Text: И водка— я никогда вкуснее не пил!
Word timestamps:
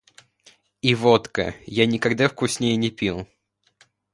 И 0.81 0.95
водка— 0.95 1.53
я 1.67 1.85
никогда 1.85 2.27
вкуснее 2.27 2.75
не 2.75 2.89
пил! 2.89 3.27